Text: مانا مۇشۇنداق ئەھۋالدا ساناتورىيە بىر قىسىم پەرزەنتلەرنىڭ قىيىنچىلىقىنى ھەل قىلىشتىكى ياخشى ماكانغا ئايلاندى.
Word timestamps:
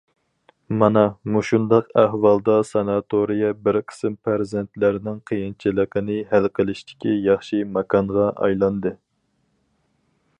مانا 0.77 1.01
مۇشۇنداق 1.33 1.91
ئەھۋالدا 2.03 2.55
ساناتورىيە 2.69 3.51
بىر 3.67 3.79
قىسىم 3.91 4.17
پەرزەنتلەرنىڭ 4.29 5.21
قىيىنچىلىقىنى 5.33 6.19
ھەل 6.35 6.51
قىلىشتىكى 6.61 7.15
ياخشى 7.29 7.61
ماكانغا 7.77 8.25
ئايلاندى. 8.47 8.97